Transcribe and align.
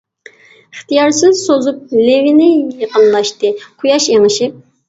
ئىختىيارسىز 0.75 1.43
سوزۇپ 1.49 1.93
لېۋىنى، 2.05 2.49
يېقىنلاشتى 2.81 3.55
قۇياش 3.71 4.09
ئېڭىشىپ. 4.17 4.61